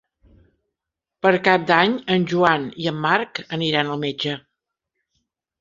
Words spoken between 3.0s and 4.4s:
Marc aniran al metge.